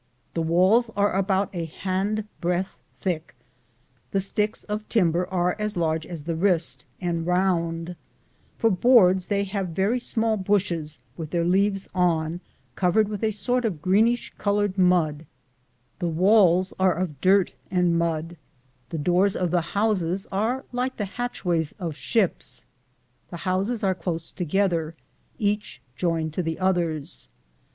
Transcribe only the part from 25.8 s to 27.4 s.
joined to the others.